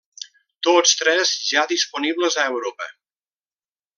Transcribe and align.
Tots 0.67 0.93
tres 1.01 1.33
ja 1.51 1.65
disponibles 1.73 2.39
a 2.41 2.47
Europa. 2.55 2.91